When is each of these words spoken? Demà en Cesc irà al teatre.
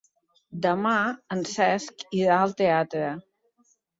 Demà 0.65 0.93
en 1.35 1.43
Cesc 1.51 2.03
irà 2.21 2.39
al 2.45 2.57
teatre. 2.63 3.13